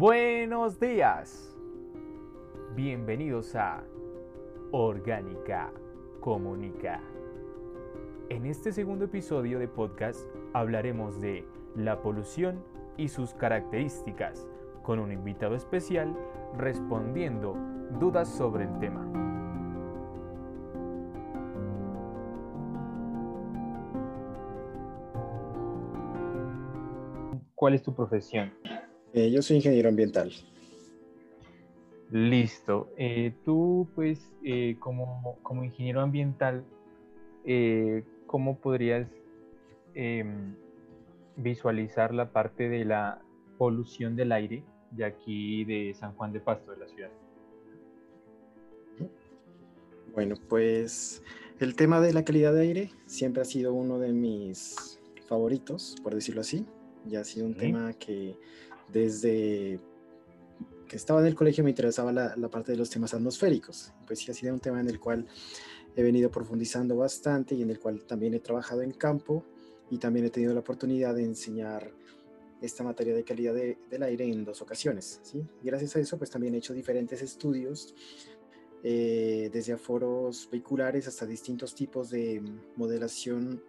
[0.00, 1.54] Buenos días.
[2.74, 3.84] Bienvenidos a
[4.70, 5.70] Orgánica
[6.20, 7.02] Comunica.
[8.30, 10.18] En este segundo episodio de podcast
[10.54, 12.64] hablaremos de la polución
[12.96, 14.48] y sus características
[14.82, 16.16] con un invitado especial
[16.56, 17.54] respondiendo
[18.00, 19.06] dudas sobre el tema.
[27.54, 28.59] ¿Cuál es tu profesión?
[29.12, 30.32] Eh, yo soy ingeniero ambiental.
[32.10, 32.88] Listo.
[32.96, 36.64] Eh, tú, pues, eh, como, como, ingeniero ambiental,
[38.26, 39.08] ¿cómo podrías
[39.94, 40.54] em,
[41.36, 43.22] visualizar la parte de la
[43.58, 47.10] polución del aire de aquí de San Juan de Pasto, de la ciudad?
[50.14, 51.22] Bueno, pues
[51.60, 56.14] el tema de la calidad de aire siempre ha sido uno de mis favoritos, por
[56.14, 56.66] decirlo así.
[57.06, 58.36] Ya ha sido un tema que
[58.92, 59.80] desde
[60.90, 63.92] que estaba en el colegio me interesaba la, parte de los temas atmosféricos.
[64.06, 65.24] Pues sí ha sido un tema en el cual
[65.94, 69.44] he venido profundizando bastante y en el cual también he trabajado en campo
[69.88, 71.92] y también he tenido la oportunidad de enseñar
[72.60, 75.20] esta materia de calidad del aire en dos ocasiones.
[75.62, 77.94] gracias a eso, pues también he hecho diferentes estudios,
[78.82, 82.42] eh, desde aforos vehiculares hasta distintos tipos de
[82.76, 83.62] modelación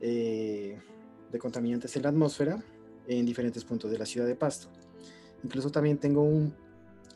[0.00, 0.80] eh,
[1.30, 2.64] de contaminantes en la atmósfera
[3.08, 4.68] en diferentes puntos de la ciudad de Pasto.
[5.44, 6.54] Incluso también tengo un,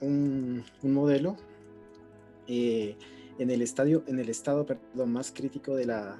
[0.00, 1.36] un, modelo
[2.48, 2.96] eh,
[3.38, 6.18] en, el estadio, en el estado perdón, más crítico de la,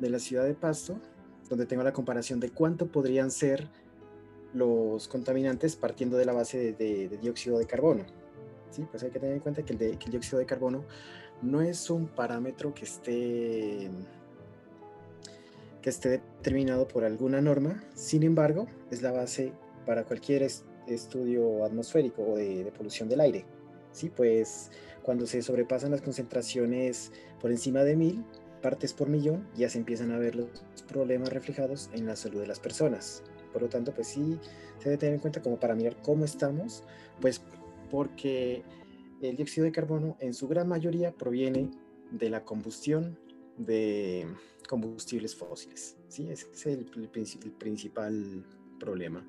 [0.00, 0.98] de la ciudad de Pasto,
[1.48, 3.68] donde tengo la comparación de cuánto podrían ser
[4.52, 8.04] los contaminantes partiendo de la base de, dióxido de carbono.
[8.70, 8.84] ¿Sí?
[8.88, 10.84] Pues hay que tener en cuenta que el, que el dióxido de carbono
[11.42, 13.90] no es un parámetro que esté
[15.82, 19.52] que esté determinado por alguna norma, sin embargo, es la base
[19.86, 20.46] para cualquier
[20.86, 23.44] estudio atmosférico o de, polución del aire.
[23.92, 24.10] ¿sí?
[24.10, 24.70] Pues
[25.02, 28.24] cuando se sobrepasan las concentraciones por encima de mil
[28.60, 30.48] partes por millón, ya se empiezan a ver los
[30.86, 33.22] problemas reflejados en la salud de las personas.
[33.52, 34.38] Por lo tanto, pues sí,
[34.78, 36.84] se debe tener en cuenta como para mirar cómo estamos,
[37.20, 37.40] pues
[37.90, 38.62] porque
[39.22, 41.70] el dióxido de carbono en su gran mayoría proviene
[42.10, 43.18] de la combustión
[43.56, 44.26] de
[44.70, 45.96] combustibles fósiles.
[46.06, 46.30] ¿sí?
[46.30, 46.84] Ese es el,
[47.58, 48.46] principal
[48.78, 49.26] problema.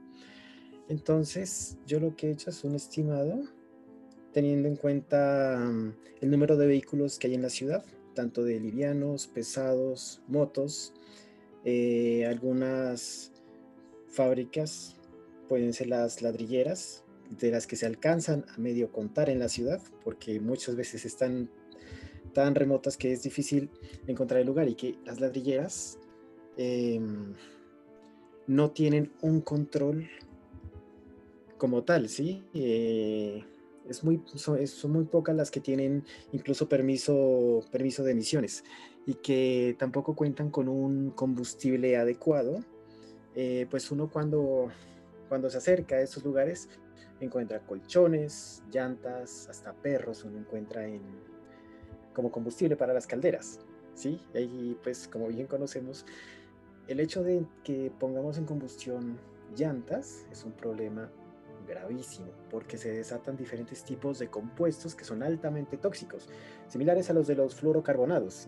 [0.88, 3.42] Entonces, yo lo que he hecho es un estimado
[4.34, 8.60] teniendo en cuenta mm, el número de vehículos que hay en la ciudad, tanto de
[8.60, 10.94] livianos, pesados, motos,
[11.66, 13.32] eh, algunas
[14.10, 14.96] fábricas
[15.48, 19.82] pueden ser las ladrilleras, de las que se alcanzan a medio contar en la ciudad,
[20.04, 21.50] porque muchas veces están
[22.34, 23.70] tan remotas que es difícil
[24.08, 26.00] encontrar el lugar y que las ladrilleras
[26.58, 27.34] em,
[28.48, 30.10] no tienen un control
[31.58, 32.44] como tal, ¿sí?
[32.54, 33.44] Eh,
[33.88, 34.60] es muy, son,
[34.92, 38.64] muy pocas las que tienen incluso permiso, permiso de emisiones
[39.06, 42.64] y que tampoco cuentan con un combustible adecuado.
[43.36, 44.70] Eh, pues uno cuando,
[45.30, 46.68] cuando se acerca a estos lugares
[47.20, 51.02] encuentra colchones, llantas, hasta perros uno encuentra en,
[52.14, 53.60] como combustible para las calderas.
[53.96, 54.20] ¿sí?
[54.34, 56.06] Y ahí, pues, como bien conocemos,
[56.88, 59.20] el hecho de que pongamos en combustión
[59.56, 61.10] llantas es un problema
[61.68, 66.28] gravísimo porque se desatan diferentes tipos de compuestos que son altamente tóxicos,
[66.68, 68.48] similares a los de los fluorocarbonados.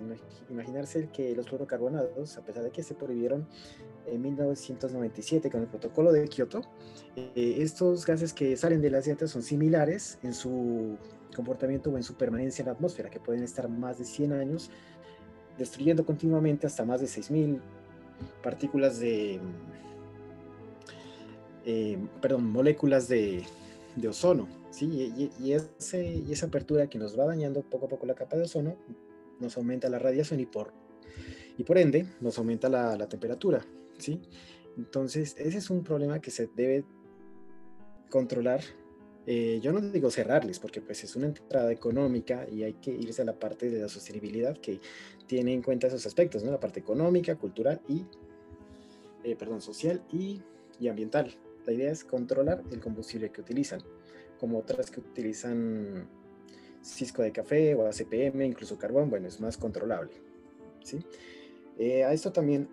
[0.50, 3.48] Imaginarse que los fluorocarbonados, a pesar de que se prohibieron
[4.06, 6.62] en 1997 con el protocolo de Kioto,
[7.16, 10.98] eh, estos gases que salen de las llantas son similares en su
[11.34, 14.70] comportamiento o en su permanencia en la atmósfera, que pueden estar más de 100 años
[15.58, 17.60] destruyendo continuamente hasta más de 6.000
[18.42, 19.40] partículas de,
[21.66, 23.44] eh, perdón, moléculas de,
[23.96, 24.86] de ozono, ¿sí?
[24.86, 28.38] Y, y, ese, y, esa apertura que nos va dañando poco a poco la capa
[28.38, 28.76] de ozono,
[29.40, 30.74] nos aumenta la radiación y por,
[31.58, 33.66] y por ende nos aumenta la, la temperatura,
[33.98, 34.22] ¿sí?
[34.78, 36.84] Entonces, ese es un problema que se debe
[38.10, 38.62] controlar
[39.26, 43.22] eh, yo no digo cerrarles porque pues es una entrada económica y hay que irse
[43.22, 44.82] a la parte de la sostenibilidad que
[45.28, 46.52] tiene en cuenta esos aspectos, ¿no?
[46.52, 48.06] La parte económica, cultural y,
[49.24, 50.42] eh, perdón, social y,
[50.80, 51.34] y, ambiental.
[51.66, 53.82] La idea es controlar el combustible que utilizan,
[54.38, 56.10] como otras que utilizan
[56.82, 60.12] cisco de café o ACPM, incluso carbón, bueno, es más controlable,
[60.84, 61.00] ¿sí?
[61.80, 62.68] Eh, a esto también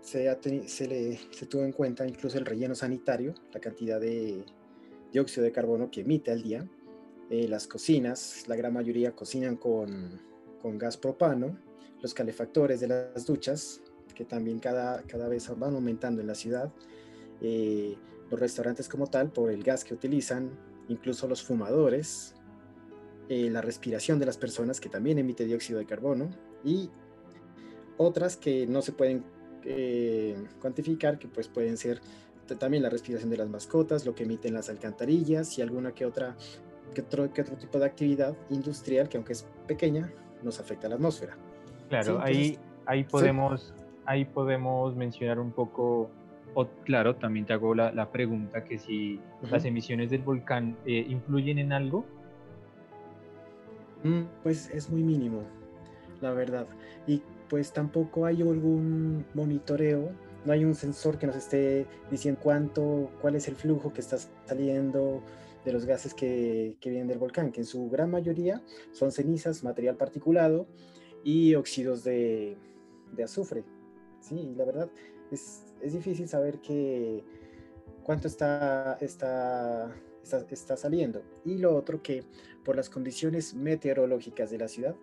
[0.00, 0.32] se,
[0.68, 4.44] se, le, se tuvo en cuenta incluso el relleno sanitario, la cantidad de
[5.12, 6.68] dióxido de carbono que emite al día.
[7.30, 10.20] Eh, las cocinas, la gran mayoría cocinan con,
[10.60, 11.58] con, gas propano,
[12.02, 13.82] los calefactores de las duchas,
[14.14, 16.72] que también cada, cada vez van aumentando en la ciudad,
[17.40, 17.96] eh,
[18.30, 20.50] los restaurantes como tal por el gas que utilizan,
[20.88, 22.34] incluso los fumadores,
[23.28, 26.30] eh, la respiración de las personas que también emite dióxido de carbono.
[26.64, 26.90] Y
[27.96, 29.24] otras que no se pueden
[30.58, 32.00] cuantificar, que pues pueden ser
[32.56, 36.36] también la respiración de las mascotas, lo que emiten las alcantarillas y alguna que otra
[36.94, 40.12] que otro, que otro tipo de actividad industrial que aunque es pequeña
[40.42, 41.36] nos afecta a la atmósfera.
[41.88, 43.74] Claro, ahí, ahí podemos
[44.06, 46.10] ahí podemos mencionar un poco
[46.54, 49.20] o, claro, también te hago la, la pregunta que si
[49.50, 52.04] las emisiones del volcán eh, influyen en algo.
[54.02, 55.42] Mm, pues es muy mínimo,
[56.20, 56.66] la verdad.
[57.06, 60.10] Y pues tampoco hay algún monitoreo,
[60.44, 64.18] no hay un sensor que nos esté diciendo cuánto, cuál es el flujo que está
[64.46, 65.22] saliendo
[65.64, 69.96] de los gases que, vienen del volcán, que en su gran mayoría son cenizas, material
[69.96, 70.66] particulado
[71.22, 72.56] y óxidos de,
[73.12, 73.64] de azufre.
[74.20, 74.90] Sí, la verdad
[75.30, 77.22] es, es difícil saber que
[78.02, 81.22] cuánto está, está, está, saliendo.
[81.44, 82.24] Y lo otro que
[82.64, 84.96] por las condiciones meteorológicas de la ciudad,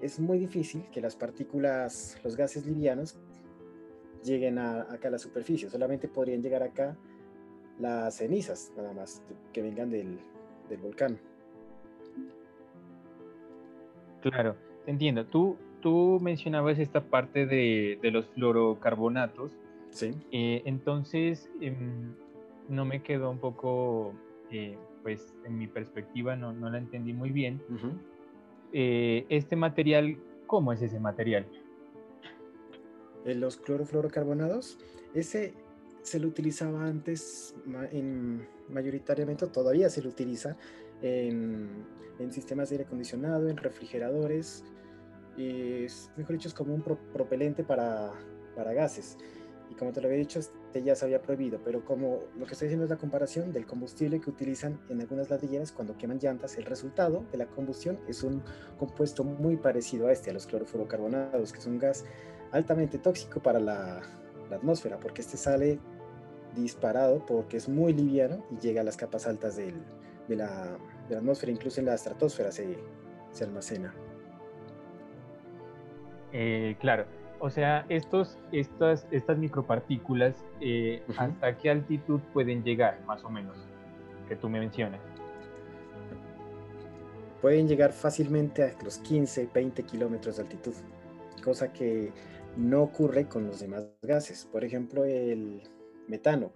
[0.00, 3.16] es muy difícil que las partículas, los gases livianos,
[4.24, 5.68] lleguen a, acá a la superficie.
[5.68, 6.96] Solamente podrían llegar acá
[7.78, 9.22] las cenizas, nada más,
[9.52, 10.18] que vengan del,
[10.68, 11.18] del volcán.
[14.20, 14.56] Claro,
[14.86, 15.26] entiendo.
[15.26, 19.52] Tú, tú mencionabas esta parte de, de los fluorocarbonatos
[19.90, 20.10] Sí.
[20.32, 22.14] Eh, entonces, em,
[22.68, 24.14] no me quedó un poco,
[24.50, 27.62] eh, pues en mi perspectiva no, no, la entendí muy bien.
[28.72, 31.46] Eh, este material, ¿cómo es ese material?
[33.34, 34.78] Los clorofluorocarbonados,
[35.14, 35.54] ese
[36.02, 37.54] se lo utilizaba antes
[37.92, 40.56] en, mayoritariamente, todavía se lo utiliza
[41.02, 41.86] en,
[42.30, 44.64] sistemas de aire acondicionado, en refrigeradores,
[45.36, 48.12] es, mejor dicho, es como un propelente para,
[48.56, 49.16] para gases.
[49.70, 52.52] Y como te lo había dicho, este ya se había prohibido, pero como lo que
[52.52, 56.56] estoy diciendo es la comparación del combustible que utilizan en algunas ladrilleras cuando queman llantas,
[56.56, 58.42] el resultado de la combustión es un
[58.78, 62.04] compuesto muy parecido a este, a los clorofluorocarbonados, que es un gas
[62.52, 64.00] altamente tóxico para la,
[64.50, 65.78] la atmósfera, porque este sale
[66.54, 69.74] disparado porque es muy liviano y llega a las capas altas del,
[70.28, 70.78] de, la,
[71.08, 72.78] de, la, atmósfera, incluso en la estratosfera se,
[73.32, 73.94] se almacena.
[76.32, 77.06] Eh, claro,
[77.40, 83.56] o sea, estos, estas, estas micropartículas, eh, ¿hasta qué altitud pueden llegar, más o menos,
[84.28, 85.00] que tú me mencionas?
[87.40, 90.74] Pueden llegar fácilmente a los 15, 20 kilómetros de altitud,
[91.40, 92.12] cosa que
[92.56, 94.46] no ocurre con los demás gases.
[94.50, 95.62] Por ejemplo, el
[96.06, 96.52] metano,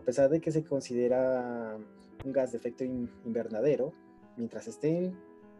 [0.00, 1.78] a pesar de que se considera
[2.24, 3.92] un gas de efecto invernadero,
[4.36, 5.12] mientras esté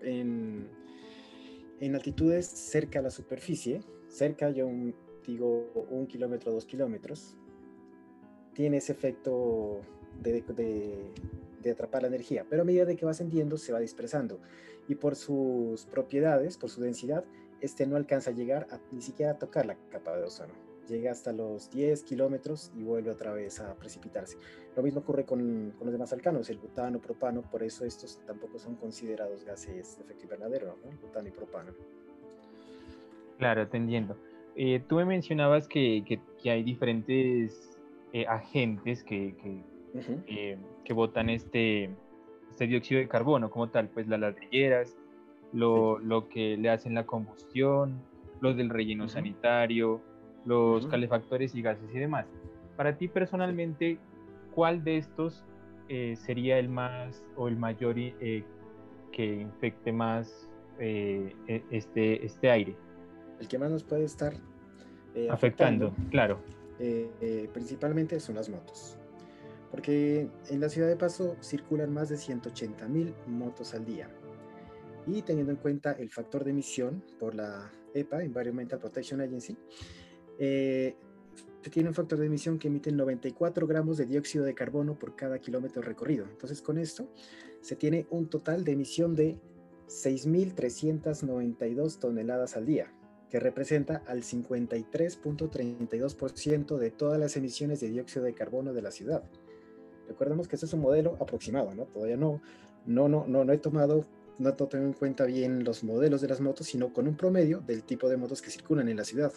[0.02, 0.68] en,
[1.80, 4.68] en altitudes cerca a la superficie, cerca, yo
[5.26, 7.36] digo un kilómetro, dos kilómetros,
[8.54, 9.80] tiene ese efecto
[10.22, 10.42] de,
[11.62, 14.40] de, atrapar la energía, pero a medida de que va ascendiendo se va dispersando.
[14.88, 17.24] Y por sus propiedades, por su densidad,
[17.60, 20.54] este no alcanza a llegar ni siquiera a tocar la capa de ozono.
[20.88, 24.36] Llega hasta los 10 kilómetros y vuelve otra vez a precipitarse.
[24.76, 28.58] Lo mismo ocurre con, con los demás alcanos, el butano, propano, por eso estos tampoco
[28.58, 30.90] son considerados gases de efecto invernadero, ¿no?
[31.00, 31.72] butano y propano.
[33.38, 34.16] Claro, atendiendo.
[34.54, 37.78] Eh, tú me mencionabas que, que, hay diferentes
[38.14, 39.62] eh, agentes que, que,
[40.26, 41.90] eh, que, botan este,
[42.50, 44.96] este dióxido de carbono como tal, pues las ladrilleras,
[45.52, 48.00] lo, lo que le hacen la combustión,
[48.40, 50.00] los del relleno sanitario,
[50.44, 52.26] los calefactores y gases y demás.
[52.76, 53.98] Para ti personalmente,
[54.54, 55.44] ¿cuál de estos
[55.88, 58.46] sería el más o el mayor que
[59.18, 61.34] infecte más e,
[61.70, 62.76] este, este aire?
[63.40, 64.34] el que más nos puede estar
[65.14, 66.38] eh, afectando, claro.
[66.78, 68.98] Eh, eh, principalmente son las motos.
[69.70, 74.08] Porque en la ciudad de Paso circulan más de 180 mil motos al día.
[75.06, 79.56] Y teniendo en cuenta el factor de emisión por la EPA, Environmental Protection Agency,
[80.38, 80.94] se
[81.70, 85.40] tiene un factor de emisión que emite 94 gramos de dióxido de carbono por cada
[85.40, 86.26] kilómetro recorrido.
[86.30, 87.08] Entonces, con esto
[87.60, 89.38] se tiene un total de emisión de
[89.88, 92.92] 6.392 toneladas al día
[93.28, 99.24] que representa al 53.32% de todas las emisiones de dióxido de carbono de la ciudad.
[100.06, 101.86] Recordemos que este es un modelo aproximado, ¿no?
[101.86, 102.40] Todavía no,
[102.86, 104.06] no, no, no, no he tomado,
[104.38, 107.82] no tengo en cuenta bien los modelos de las motos, sino con un promedio del
[107.82, 109.32] tipo de motos que circulan en la ciudad.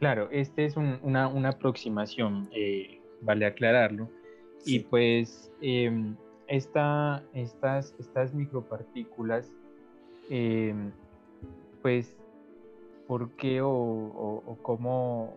[0.00, 4.10] Claro, este es una, una, aproximación, eh, vale aclararlo.
[4.64, 6.16] Y pues em,
[6.48, 9.52] esta, estas, estas micropartículas
[10.28, 10.90] em,
[11.82, 12.16] pues,
[13.06, 15.36] ¿por qué o, cómo,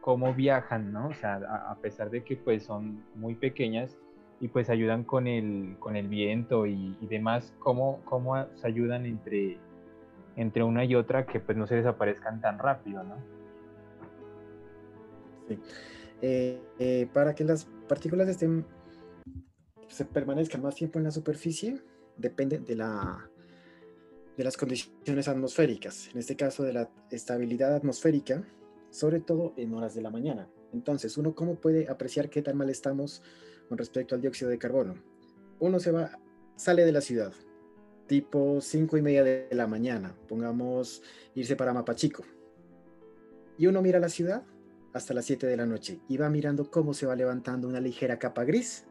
[0.00, 1.08] cómo viajan, ¿no?
[1.08, 1.36] O sea,
[1.68, 3.98] a, pesar de que pues son muy pequeñas
[4.40, 9.58] y pues ayudan con el, con el viento y, demás, ¿cómo, cómo se ayudan entre,
[10.34, 13.16] entre una y otra que pues no se desaparezcan tan rápido, ¿no?
[16.22, 18.64] Eh, eh, para que las partículas estén,
[19.88, 21.82] se permanezcan más tiempo en la superficie,
[22.16, 23.28] depende de, la,
[24.38, 28.42] de las condiciones atmosféricas, en este caso de la estabilidad atmosférica,
[28.90, 30.48] sobre todo en horas de la mañana.
[30.72, 33.22] Entonces, ¿uno cómo puede apreciar qué tan mal estamos
[33.70, 34.96] con respecto al dióxido de carbono?
[35.60, 36.18] Uno se va,
[36.56, 37.32] sale de la ciudad,
[38.08, 41.04] tipo 5 y media de la mañana, pongamos
[41.36, 42.24] irse para Mapachico,
[43.56, 44.42] y uno mira la ciudad
[44.92, 48.18] hasta las 7 de la noche y va mirando cómo se va levantando una ligera
[48.18, 48.86] capa gris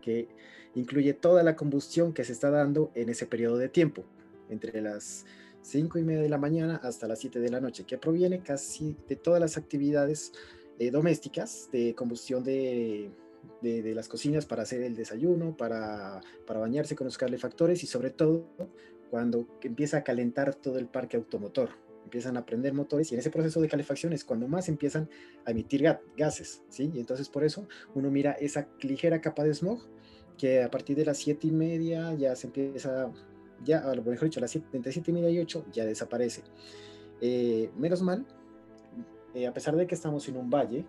[0.00, 0.28] que
[0.76, 4.04] incluye toda la combustión que se está dando en ese periodo de tiempo,
[4.50, 5.26] entre las
[5.62, 8.96] 5 y media de la mañana hasta las 7 de la noche, que proviene casi
[9.08, 10.32] de todas las actividades
[10.78, 13.10] eh, domésticas de combustión de,
[13.60, 18.10] de, las cocinas para hacer el desayuno, para, para bañarse con los calefactores y sobre
[18.10, 18.46] todo
[19.10, 21.70] cuando empieza a calentar todo el parque automotor
[22.04, 25.08] empiezan a prender motores y en ese proceso de calefacción es cuando más empiezan
[25.46, 25.82] a emitir
[26.16, 26.90] gases, ¿sí?
[26.92, 29.80] Y entonces por eso uno mira esa ligera capa de smog
[30.36, 33.10] que a partir de las 7 y media ya se empieza,
[33.64, 35.84] ya, a lo mejor dicho, a las 7, entre 7 y media y 8 ya
[35.84, 36.42] desaparece.
[37.20, 38.26] Eh, menos mal,
[39.34, 40.84] eh, a pesar de que estamos en un valle,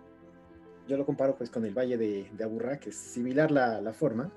[0.86, 3.92] yo lo comparo pues con el valle de, de Aburrá, que es similar la, la
[3.92, 4.32] forma,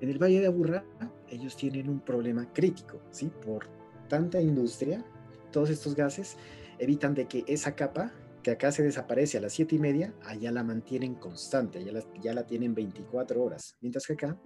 [0.00, 0.84] en el valle de Aburrá
[1.28, 3.30] ellos tienen un problema crítico, ¿sí?
[3.44, 3.66] Por
[4.08, 5.04] tanta industria
[5.50, 6.36] todos estos gases
[6.78, 8.12] evitan de que esa capa
[8.42, 12.04] que acá se desaparece a las 7 y media, allá la mantienen constante, ya la,
[12.20, 14.38] ya la tienen 24 horas, mientras que acá,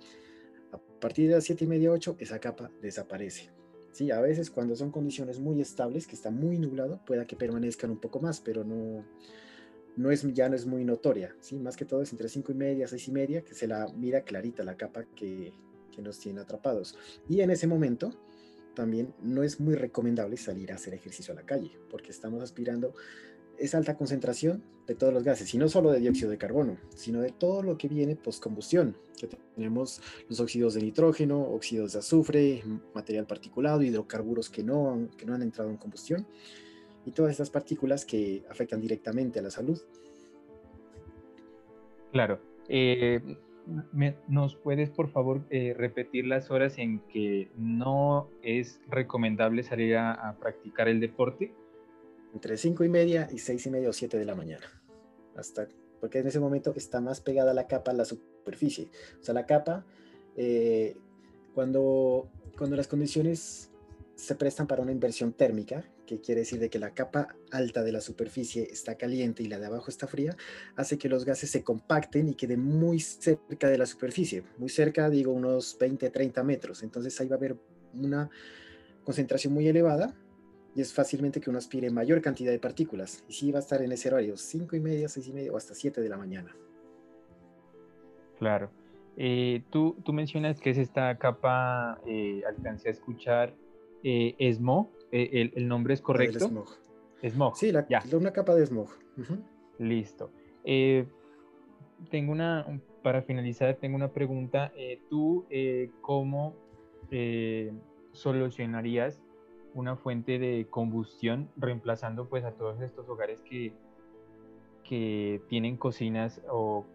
[0.73, 3.53] a partir de las 7 y media, 8, esa capa desaparece.
[3.93, 7.91] Sí, a veces cuando son condiciones muy estables, que está muy nublado, pueda que permanezcan
[7.91, 9.05] un poco más, pero no,
[9.97, 11.59] no es, ya no es muy notoria, ¿sí?
[11.59, 14.23] Más que todo es entre 5 y media, 6 y media, que se la mira
[14.23, 15.53] clarita la capa que,
[15.95, 16.97] que nos tiene atrapados.
[17.29, 18.13] Y en ese momento,
[18.75, 22.95] también no es muy recomendable salir a hacer ejercicio a la calle, porque estamos aspirando
[23.59, 27.21] esa alta concentración de todos los gases, y no solo de dióxido de carbono, sino
[27.21, 32.65] de todo lo que viene postcombustión, que tenemos los óxidos de nitrógeno, óxidos de azufre,
[32.95, 36.27] material particulado, hidrocarburos que no, que no han entrado en combustión,
[37.05, 39.81] y todas estas partículas que afectan directamente a la salud.
[42.13, 42.41] Claro.
[42.69, 43.21] Eh,
[44.29, 50.37] ¿Nos puedes, por favor, eh, repetir las horas en que no es recomendable salir a,
[50.41, 51.53] practicar el deporte?
[52.35, 54.67] Entre 5 y media y 6 y media o 7 de la mañana.
[55.37, 55.69] Hasta,
[56.01, 58.89] porque en ese momento está más pegada la capa a la superficie.
[59.21, 59.85] O sea, la capa,
[60.37, 60.97] eh,
[61.55, 62.29] cuando,
[62.59, 63.72] cuando las condiciones
[64.15, 67.93] se prestan para una inversión térmica, que quiere decir de que la capa alta de
[67.93, 70.37] la superficie está caliente y la de abajo está fría,
[70.77, 74.45] hace que los gases se compacten y queden muy cerca de la superficie.
[74.59, 76.83] Muy cerca, digo, unos 20, 30 metros.
[76.83, 77.57] Entonces ahí va a haber
[77.95, 78.31] una
[79.05, 80.15] concentración muy elevada
[80.75, 83.25] y es fácilmente que uno aspire mayor cantidad de partículas.
[83.29, 85.57] Y sí va a estar en ese horario, 5 y media, 6 y media o
[85.57, 86.55] hasta 7 de la mañana.
[88.39, 88.71] Claro.
[89.17, 93.55] Eh, tú, tú, mencionas que es esta capa, eh, alcancé a escuchar,
[94.03, 96.49] eh, ESMO, eh, el, nombre es correcto.
[96.49, 96.69] smog.
[97.23, 97.57] Smog.
[97.57, 98.89] Sí, la, una capa de smog.
[99.79, 100.31] Listo.
[100.65, 101.07] Eh,
[102.11, 102.67] tengo una,
[103.03, 104.73] para finalizar, tengo una pregunta.
[104.75, 105.47] Eh, ¿Tú
[106.01, 106.57] cómo
[108.13, 109.23] solucionarías
[109.75, 113.75] una fuente de combustión reemplazando pues a todos estos hogares que,
[114.83, 116.87] que tienen cocinas o,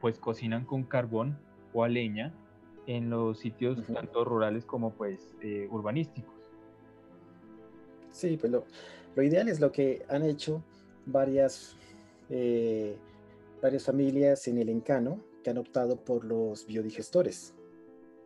[0.00, 1.38] pues cocinan con carbón
[1.74, 2.34] o a leña
[2.86, 5.34] en los sitios tanto rurales como pues
[5.70, 6.35] urbanísticos?
[8.16, 8.64] Sí, pues lo,
[9.22, 10.62] ideal es lo que han hecho
[11.04, 11.76] varias,
[12.30, 12.96] eh,
[13.60, 17.52] varias familias en el encano que han optado por los biodigestores,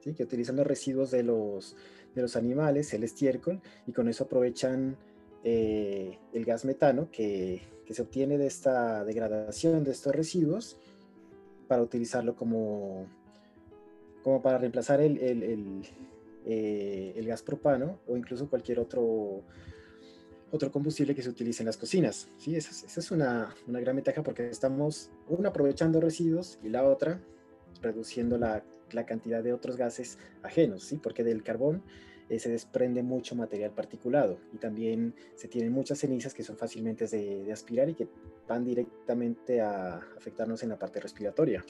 [0.00, 1.74] que utilizan los residuos de los,
[2.14, 4.96] de los animales, el estiércol, y con eso aprovechan
[5.42, 10.78] eh, el gas metano que, se obtiene de esta degradación de estos residuos
[11.66, 13.08] para utilizarlo como,
[14.22, 15.82] como para reemplazar el, el,
[16.46, 19.42] eh, el gas propano o incluso cualquier otro
[20.50, 22.28] otro combustible que se utiliza en las cocinas.
[22.38, 22.56] ¿sí?
[22.56, 27.20] Esa, es una, una, gran ventaja porque estamos, una, aprovechando residuos y la otra,
[27.82, 30.96] reduciendo la, la cantidad de otros gases ajenos, ¿sí?
[31.02, 31.82] porque del carbón
[32.28, 37.06] eh, se desprende mucho material particulado y también se tienen muchas cenizas que son fácilmente
[37.06, 38.08] de, de aspirar y que
[38.48, 41.64] van directamente a afectarnos en la parte respiratoria.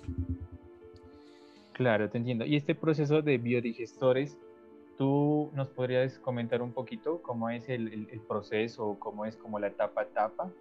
[1.73, 2.45] Claro, te entiendo.
[2.45, 4.37] Y este proceso de biodigestores
[5.01, 9.69] ¿Tú nos podrías comentar un poquito cómo es el, el, proceso, cómo es como la
[9.69, 10.53] etapa a etapa?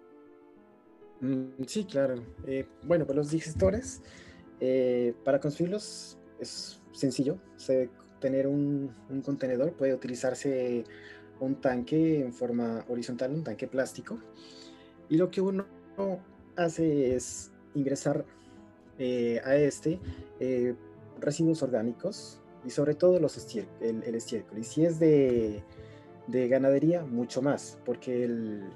[1.20, 2.14] Mm, sí, claro.
[2.46, 4.00] Eh, bueno, pues los digestores,
[4.58, 7.36] eh, para construirlos es sencillo.
[7.56, 10.84] Se tener un, un, contenedor puede utilizarse
[11.38, 14.20] un tanque en forma horizontal, un tanque plástico.
[15.10, 15.66] Y lo que uno
[16.56, 18.24] hace es ingresar
[18.98, 20.00] eh, a este
[21.20, 23.36] residuos orgánicos y sobre todo los
[23.80, 24.58] el, el estiércol.
[24.58, 25.62] Y si es de,
[26.26, 28.70] de ganadería, mucho más, porque el,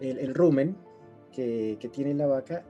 [0.00, 0.76] el, el rumen
[1.32, 2.64] que, que, tiene la vaca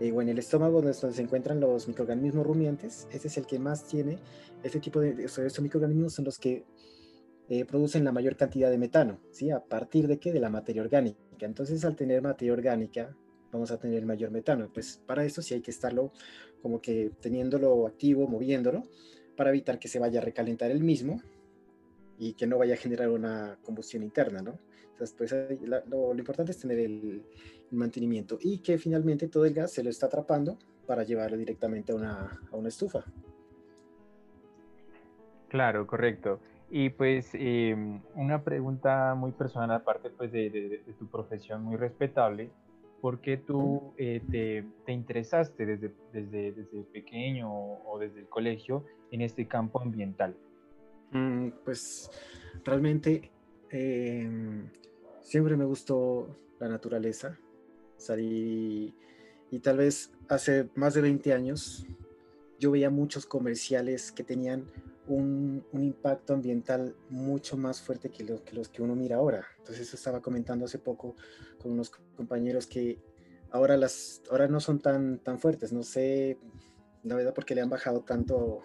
[0.00, 3.58] eh, o en el estómago donde se encuentran los microorganismos rumiantes, ese es el que
[3.58, 4.18] más tiene
[4.62, 6.64] este tipo de, estos microorganismos son los que
[7.48, 9.50] eh, producen la mayor cantidad de metano, ¿sí?
[9.50, 10.32] ¿A partir de qué?
[10.32, 11.18] De la materia orgánica.
[11.40, 13.16] Entonces, al tener materia orgánica,
[13.50, 14.70] vamos a tener mayor metano.
[14.72, 16.12] Pues para eso sí hay que estarlo
[16.62, 18.86] como que teniéndolo activo, moviéndolo,
[19.36, 21.20] para evitar que se vaya a recalentar el mismo
[22.18, 24.58] y que no vaya a generar una combustión interna, ¿no?
[24.92, 27.24] Entonces, pues lo, importante es tener el,
[27.72, 31.94] mantenimiento y que finalmente todo el gas se lo está atrapando para llevarlo directamente a
[31.94, 33.02] una, a una estufa.
[35.48, 36.38] Claro, correcto.
[36.70, 41.76] Y pues em, una pregunta muy personal aparte pues de, de, de tu profesión muy
[41.76, 42.50] respetable
[43.02, 48.84] ¿por qué tú eh, te, te, interesaste desde, desde, desde, pequeño o, desde el colegio
[49.10, 50.36] en este campo ambiental?
[51.10, 52.08] Mm, pues
[52.64, 53.32] realmente
[53.70, 54.30] eh,
[55.20, 57.36] siempre me gustó la naturaleza.
[57.96, 58.94] Salí
[59.50, 61.84] y tal vez hace más de 20 años
[62.60, 64.66] yo veía muchos comerciales que tenían
[65.06, 69.44] un, un, impacto ambiental mucho más fuerte que, lo, que, los que uno mira ahora.
[69.58, 71.16] Entonces eso estaba comentando hace poco
[71.60, 72.98] con unos compañeros que
[73.50, 75.72] ahora, las, ahora no son tan, tan fuertes.
[75.72, 76.38] No sé,
[77.02, 78.62] la verdad, porque le han bajado tanto,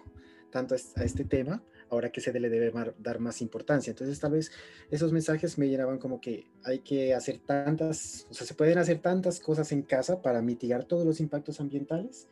[0.50, 3.90] tanto a este tema, ahora que se le debe dar más importancia.
[3.90, 4.50] Entonces tal vez
[4.90, 9.00] esos mensajes me llenaban como que hay que hacer tantas, o sea, se pueden hacer
[9.00, 12.28] tantas cosas en casa para mitigar todos los impactos ambientales,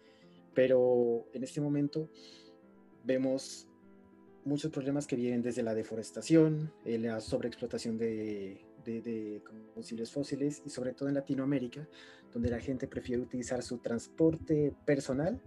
[0.55, 2.09] pero en este momento
[3.04, 3.66] vemos
[4.47, 8.63] muchos problemas que vienen desde la deforestación, eh, la sobreexplotación de,
[9.45, 11.87] combustibles fósiles y sobre todo en Latinoamérica,
[12.32, 15.41] donde la gente prefiere utilizar su transporte personal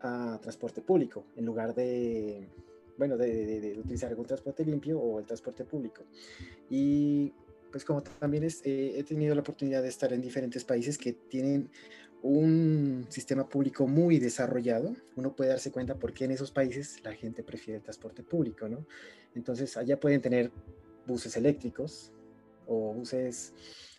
[0.00, 2.48] a transporte público en lugar de,
[2.96, 6.04] bueno, de, utilizar algún transporte limpio o el transporte público.
[6.70, 7.32] Y
[7.72, 11.68] pues como también eh, he tenido la oportunidad de estar en diferentes países que tienen
[12.26, 17.12] un sistema público muy desarrollado, uno puede darse cuenta por qué en esos países la
[17.14, 18.86] gente prefiere el transporte público, ¿no?
[19.34, 20.50] Entonces, allá pueden tener
[21.06, 22.12] buses eléctricos
[22.66, 23.52] o buses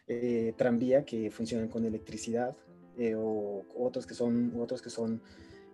[0.07, 2.55] eh, tranvía que funcionan con electricidad
[2.97, 5.21] eh, o otros que son, otros que son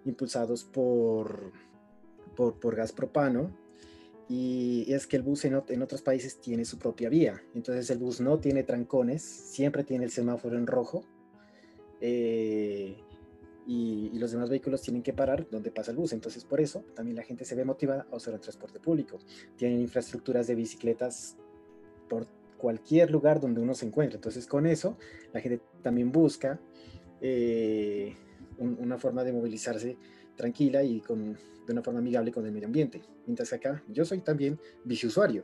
[0.06, 1.52] impulsados por,
[2.36, 3.56] por, por gas propano.
[4.30, 7.42] Y es que el bus en, en, otros países tiene su propia vía.
[7.56, 11.04] Entonces el bus no tiene trancones, siempre tiene el semáforo en rojo
[12.06, 12.98] eh,
[13.66, 16.12] y, los demás vehículos tienen que parar donde pasa el bus.
[16.12, 19.20] Entonces, por eso también la gente se ve motivada a usar el transporte público.
[19.56, 21.38] Tienen infraestructuras de bicicletas
[22.10, 24.18] por cualquier lugar donde uno se encuentre.
[24.18, 24.98] Entonces, con eso,
[25.32, 26.60] la gente también busca
[27.22, 28.14] eh,
[28.58, 29.98] una forma de movilizarse
[30.36, 33.02] tranquila y con, de una forma amigable con el medio ambiente.
[33.26, 35.44] Mientras que acá, yo soy también biciusuario,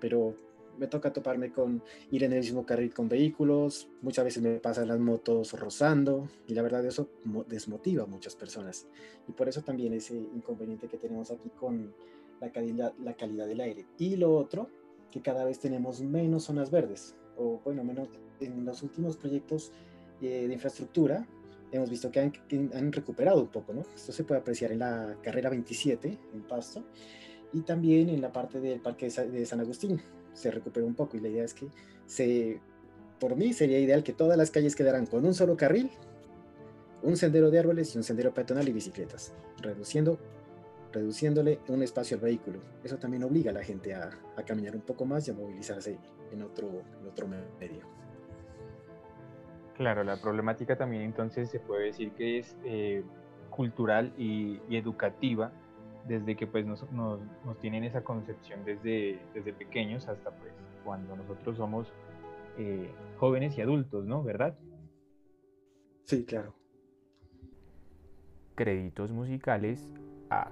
[0.00, 0.34] pero
[0.78, 4.88] me toca toparme con ir en el mismo carril con vehículos, muchas veces me pasan
[4.88, 7.08] las motos rozando y la verdad eso
[7.48, 8.86] desmotiva a muchas personas.
[9.28, 11.92] Y por eso también ese inconveniente que tenemos aquí con
[12.40, 13.86] la calidad, la calidad del aire.
[13.98, 14.68] Y lo otro,
[15.10, 18.08] que cada vez tenemos menos zonas verdes, o bueno, menos
[18.40, 19.72] en los últimos proyectos
[20.20, 21.26] eh, de infraestructura,
[21.72, 23.82] hemos visto que han, que han, recuperado un poco, ¿no?
[23.94, 26.84] Esto se puede apreciar en la carrera 27 en Pasto
[27.52, 30.00] y también en la parte del Parque de San Agustín,
[30.38, 31.68] se recuperó un poco y la idea es que
[32.06, 32.60] se,
[33.18, 35.90] por mí sería ideal que todas las calles quedaran con un solo carril,
[37.02, 40.18] un sendero de árboles y un sendero peatonal y bicicletas, reduciendo,
[40.92, 42.60] reduciéndole un espacio al vehículo.
[42.84, 44.10] Eso también obliga a la gente a,
[44.46, 45.98] caminar un poco más y a movilizarse
[46.32, 46.68] en otro,
[47.00, 47.82] en otro medio.
[49.76, 53.04] Claro, la problemática también entonces se puede decir que es eh,
[53.50, 55.52] cultural y educativa
[56.08, 60.52] desde que pues nos, nos, nos, tienen esa concepción desde, desde pequeños hasta pues
[60.84, 61.92] cuando nosotros somos
[62.56, 64.24] eh, jóvenes y adultos, ¿no?
[64.24, 64.58] ¿Verdad?
[66.04, 66.54] Sí, claro.
[68.54, 69.94] Créditos musicales
[70.30, 70.50] a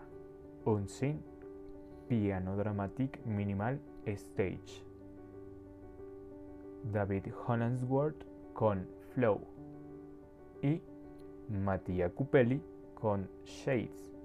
[0.64, 1.21] Unseen
[2.09, 4.85] Piano Dramatic Minimal Stage.
[6.92, 9.40] David Hollandsworth con Flow
[10.62, 10.81] y
[11.49, 12.62] Mattia Cupelli
[12.95, 14.16] con Shades.